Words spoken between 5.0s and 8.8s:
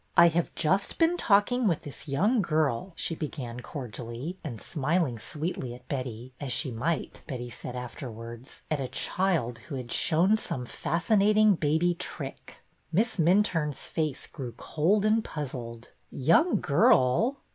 sweetly at Betty, as she might, Betty said afterwards, at